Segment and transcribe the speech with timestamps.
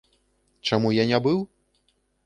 [0.69, 1.39] Чаму я не быў?